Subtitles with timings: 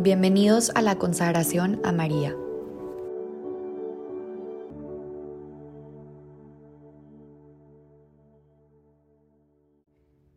[0.00, 2.32] Bienvenidos a la consagración a María.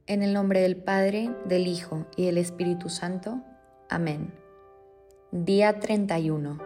[0.08, 3.44] En el nombre del Padre, del Hijo y del Espíritu Santo.
[3.88, 4.34] Amén.
[5.32, 6.58] Día 31.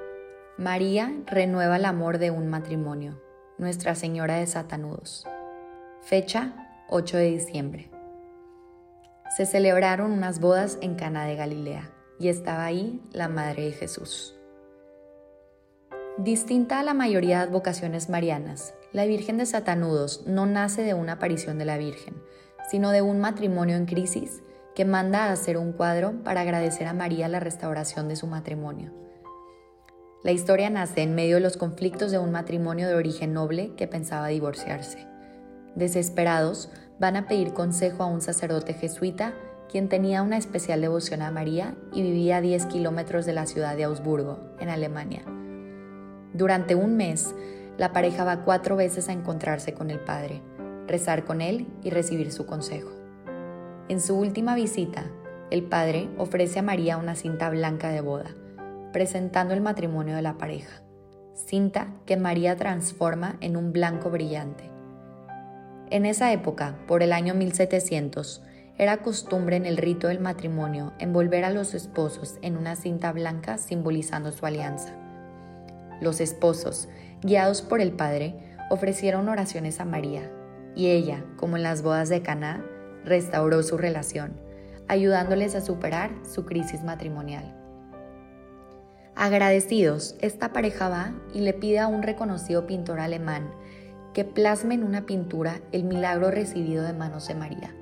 [0.58, 3.22] María renueva el amor de un matrimonio.
[3.58, 5.28] Nuestra Señora de Satanudos.
[6.00, 7.92] Fecha 8 de diciembre.
[9.36, 14.36] Se celebraron unas bodas en Cana de Galilea y estaba ahí la Madre de Jesús.
[16.18, 21.14] Distinta a la mayoría de advocaciones marianas, la Virgen de Satanudos no nace de una
[21.14, 22.16] aparición de la Virgen,
[22.70, 24.42] sino de un matrimonio en crisis
[24.76, 28.94] que manda a hacer un cuadro para agradecer a María la restauración de su matrimonio.
[30.24, 33.88] La historia nace en medio de los conflictos de un matrimonio de origen noble que
[33.88, 35.06] pensaba divorciarse.
[35.76, 39.34] Desesperados, van a pedir consejo a un sacerdote jesuita
[39.72, 43.76] quien tenía una especial devoción a María y vivía a 10 kilómetros de la ciudad
[43.76, 45.24] de Augsburgo, en Alemania.
[46.34, 47.34] Durante un mes,
[47.78, 50.42] la pareja va cuatro veces a encontrarse con el padre,
[50.88, 52.92] rezar con él y recibir su consejo.
[53.90, 55.06] En su última visita,
[55.52, 58.36] el padre ofrece a María una cinta blanca de boda,
[58.92, 60.82] presentando el matrimonio de la pareja,
[61.34, 64.72] cinta que María transforma en un blanco brillante.
[65.92, 68.42] En esa época, por el año 1700,
[68.78, 73.58] era costumbre en el rito del matrimonio envolver a los esposos en una cinta blanca
[73.58, 74.94] simbolizando su alianza.
[76.02, 76.90] Los esposos,
[77.22, 78.36] guiados por el Padre,
[78.70, 80.30] ofrecieron oraciones a María,
[80.76, 82.66] y ella, como en las bodas de Caná,
[83.06, 84.34] restauró su relación,
[84.90, 87.56] ayudándoles a superar su crisis matrimonial.
[89.16, 93.50] Agradecidos, esta pareja va y le pide a un reconocido pintor alemán
[94.14, 97.74] que plasme en una pintura el milagro recibido de manos de María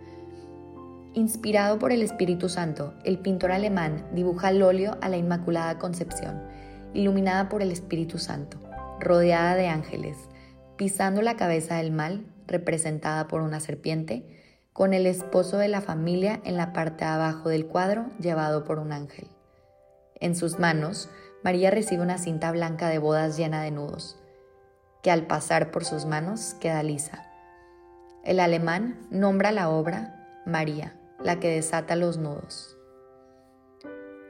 [1.15, 6.41] Inspirado por el Espíritu Santo, el pintor alemán dibuja al óleo a la Inmaculada Concepción,
[6.95, 8.57] iluminada por el Espíritu Santo,
[8.99, 10.17] rodeada de ángeles,
[10.75, 14.25] pisando la cabeza del mal, representada por una serpiente,
[14.73, 18.79] con el esposo de la familia en la parte de abajo del cuadro, llevado por
[18.79, 19.27] un ángel.
[20.19, 21.09] En sus manos,
[21.43, 24.17] María recibe una cinta blanca de bodas llena de nudos,
[25.03, 27.29] que al pasar por sus manos queda lisa.
[28.23, 32.77] El alemán nombra la obra María, la que desata los nudos.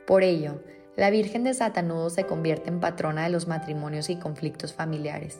[0.06, 0.62] Por ello,
[0.96, 5.40] la Virgen desata nudos se convierte en patrona de los matrimonios y conflictos familiares,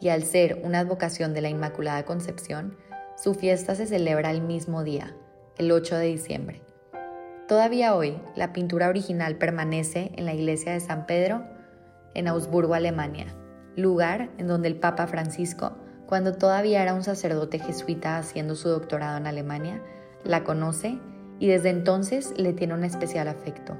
[0.00, 2.76] y al ser una advocación de la Inmaculada Concepción,
[3.16, 5.14] su fiesta se celebra el mismo día,
[5.58, 6.62] el 8 de diciembre.
[7.48, 11.44] Todavía hoy, la pintura original permanece en la iglesia de San Pedro,
[12.14, 13.26] en Augsburgo, Alemania,
[13.76, 15.76] lugar en donde el Papa Francisco,
[16.06, 19.82] cuando todavía era un sacerdote jesuita haciendo su doctorado en Alemania,
[20.28, 20.98] la conoce
[21.38, 23.76] y desde entonces le tiene un especial afecto,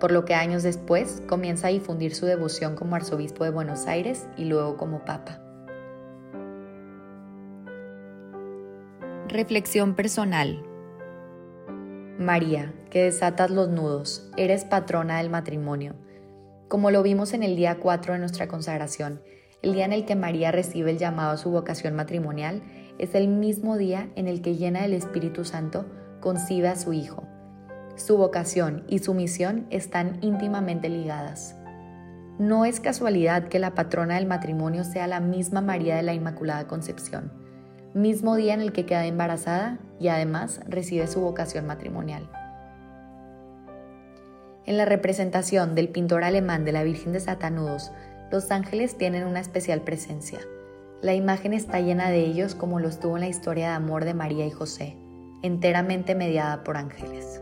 [0.00, 4.26] por lo que años después comienza a difundir su devoción como arzobispo de Buenos Aires
[4.36, 5.40] y luego como papa.
[9.28, 10.64] Reflexión personal.
[12.18, 15.94] María, que desatas los nudos, eres patrona del matrimonio.
[16.68, 19.22] Como lo vimos en el día 4 de nuestra consagración,
[19.62, 22.62] el día en el que María recibe el llamado a su vocación matrimonial
[22.98, 25.86] es el mismo día en el que llena del Espíritu Santo
[26.20, 27.24] concibe a su Hijo.
[27.96, 31.56] Su vocación y su misión están íntimamente ligadas.
[32.38, 36.68] No es casualidad que la patrona del matrimonio sea la misma María de la Inmaculada
[36.68, 37.32] Concepción,
[37.94, 42.30] mismo día en el que queda embarazada y además recibe su vocación matrimonial.
[44.66, 47.90] En la representación del pintor alemán de la Virgen de Satanudos,
[48.30, 50.38] los ángeles tienen una especial presencia.
[51.00, 54.14] La imagen está llena de ellos como lo estuvo en la historia de amor de
[54.14, 54.96] María y José,
[55.42, 57.40] enteramente mediada por ángeles.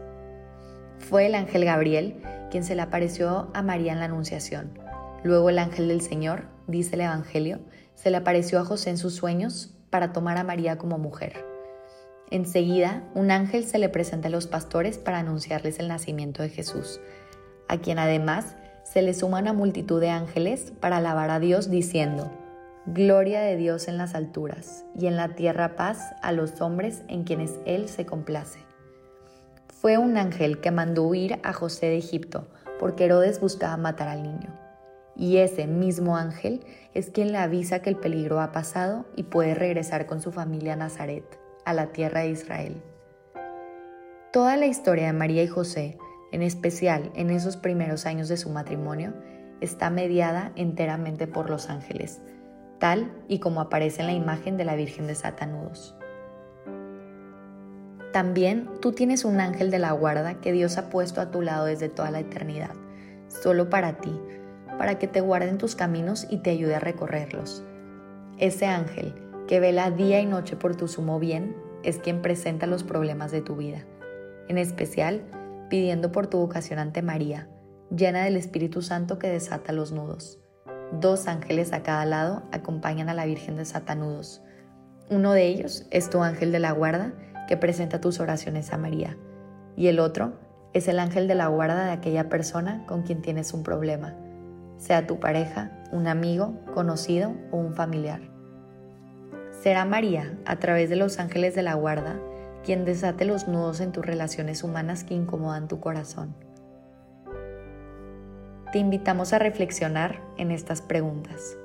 [0.98, 4.78] Fue el ángel Gabriel quien se le apareció a María en la Anunciación.
[5.24, 7.60] Luego el ángel del Señor, dice el Evangelio,
[7.94, 11.44] se le apareció a José en sus sueños para tomar a María como mujer.
[12.30, 17.00] Enseguida, un ángel se le presenta a los pastores para anunciarles el nacimiento de Jesús,
[17.68, 18.56] a quien además
[18.92, 22.30] se le suma una multitud de ángeles para alabar a Dios diciendo,
[22.86, 27.24] Gloria de Dios en las alturas y en la tierra paz a los hombres en
[27.24, 28.60] quienes Él se complace.
[29.80, 32.46] Fue un ángel que mandó huir a José de Egipto
[32.78, 34.56] porque Herodes buscaba matar al niño.
[35.16, 39.54] Y ese mismo ángel es quien le avisa que el peligro ha pasado y puede
[39.54, 41.24] regresar con su familia a Nazaret,
[41.64, 42.82] a la tierra de Israel.
[44.32, 45.98] Toda la historia de María y José,
[46.32, 49.14] en especial en esos primeros años de su matrimonio,
[49.60, 52.20] está mediada enteramente por los ángeles,
[52.78, 55.96] tal y como aparece en la imagen de la Virgen de Satanudos.
[58.12, 61.66] También tú tienes un ángel de la guarda que Dios ha puesto a tu lado
[61.66, 62.74] desde toda la eternidad,
[63.28, 64.18] solo para ti,
[64.78, 67.62] para que te guarde en tus caminos y te ayude a recorrerlos.
[68.38, 69.14] Ese ángel,
[69.46, 73.42] que vela día y noche por tu sumo bien, es quien presenta los problemas de
[73.42, 73.84] tu vida,
[74.48, 75.22] en especial
[75.68, 77.48] pidiendo por tu vocación ante María,
[77.90, 80.40] llena del Espíritu Santo que desata los nudos.
[80.92, 84.42] Dos ángeles a cada lado acompañan a la Virgen de Satanudos.
[85.10, 87.12] Uno de ellos es tu ángel de la guarda
[87.48, 89.16] que presenta tus oraciones a María,
[89.76, 90.34] y el otro
[90.72, 94.14] es el ángel de la guarda de aquella persona con quien tienes un problema,
[94.78, 98.20] sea tu pareja, un amigo, conocido o un familiar.
[99.62, 102.20] Será María, a través de los ángeles de la guarda,
[102.66, 106.34] quien desate los nudos en tus relaciones humanas que incomodan tu corazón.
[108.72, 111.56] Te invitamos a reflexionar en estas preguntas.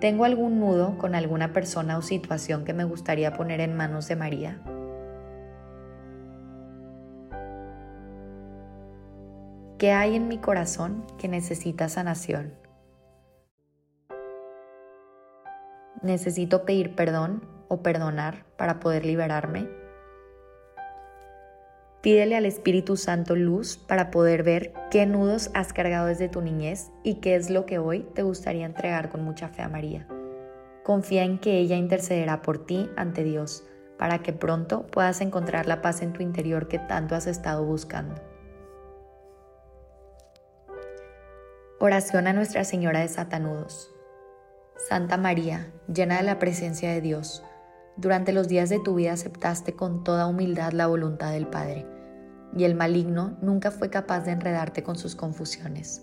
[0.00, 4.16] ¿Tengo algún nudo con alguna persona o situación que me gustaría poner en manos de
[4.16, 4.60] María?
[9.78, 12.52] ¿Qué hay en mi corazón que necesita sanación?
[16.02, 19.66] ¿Necesito pedir perdón o perdonar para poder liberarme?
[22.02, 26.90] Pídele al Espíritu Santo luz para poder ver qué nudos has cargado desde tu niñez
[27.02, 30.06] y qué es lo que hoy te gustaría entregar con mucha fe a María.
[30.82, 33.64] Confía en que ella intercederá por ti ante Dios
[33.98, 38.20] para que pronto puedas encontrar la paz en tu interior que tanto has estado buscando.
[41.78, 43.94] Oración a Nuestra Señora de Satanudos.
[44.76, 47.44] Santa María, llena de la presencia de Dios,
[47.96, 51.86] durante los días de tu vida aceptaste con toda humildad la voluntad del Padre,
[52.56, 56.02] y el maligno nunca fue capaz de enredarte con sus confusiones.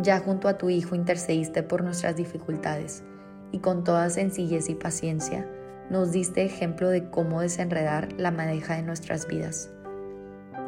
[0.00, 3.02] Ya junto a tu Hijo intercediste por nuestras dificultades,
[3.50, 5.46] y con toda sencillez y paciencia
[5.90, 9.70] nos diste ejemplo de cómo desenredar la madeja de nuestras vidas.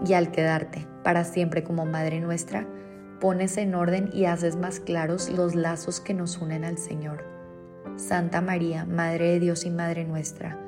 [0.05, 2.67] Y al quedarte para siempre como Madre nuestra,
[3.21, 7.34] pones en orden y haces más claros los lazos que nos unen al Señor
[7.97, 10.59] Santa María, Madre de Dios y Madre nuestra,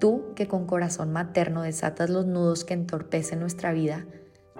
[0.00, 4.04] tú que con corazón materno desatas los nudos que entorpecen nuestra vida,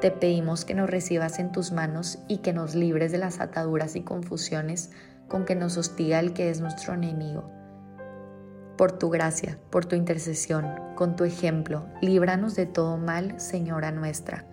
[0.01, 3.97] te pedimos que nos recibas en tus manos y que nos libres de las ataduras
[3.97, 4.91] y confusiones
[5.27, 7.51] con que nos hostiga el que es nuestro enemigo.
[8.79, 14.47] Por tu gracia, por tu intercesión, con tu ejemplo, líbranos de todo mal, Señora nuestra,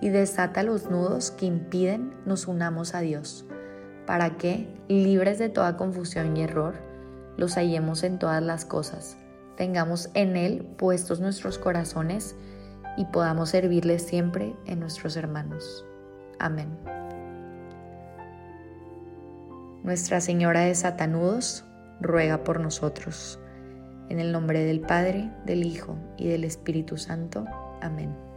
[0.00, 3.46] y desata los nudos que impiden nos unamos a Dios
[4.06, 6.74] para que, libres de toda confusión y error,
[7.36, 9.16] los hallemos en todas las cosas,
[9.56, 12.36] tengamos en Él puestos nuestros corazones
[12.96, 15.84] y podamos servirle siempre en nuestros hermanos.
[16.38, 16.68] Amén.
[19.82, 21.64] Nuestra Señora de Satanudos,
[22.00, 23.38] ruega por nosotros.
[24.08, 27.44] En el nombre del Padre, del Hijo y del Espíritu Santo.
[27.80, 28.33] Amén.